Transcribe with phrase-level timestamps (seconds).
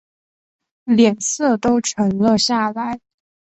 [0.87, 2.99] 脸色都沉了下来